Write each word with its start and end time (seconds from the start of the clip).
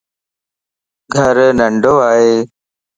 گھر 1.13 1.35
ننڍو 1.57 1.93
ائي 2.09 2.31